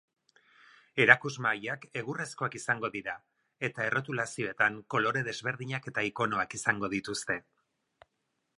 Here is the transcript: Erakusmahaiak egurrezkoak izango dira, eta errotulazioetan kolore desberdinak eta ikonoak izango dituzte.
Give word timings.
Erakusmahaiak 1.03 1.83
egurrezkoak 2.01 2.57
izango 2.59 2.91
dira, 2.95 3.15
eta 3.69 3.85
errotulazioetan 3.89 4.81
kolore 4.95 5.23
desberdinak 5.31 5.91
eta 5.93 6.07
ikonoak 6.09 6.57
izango 6.61 6.91
dituzte. 6.99 7.39